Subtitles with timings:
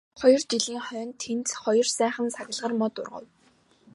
[0.19, 3.25] Хоёр жилийн хойно тэнд хоёр сайхан саглагар мод ургав.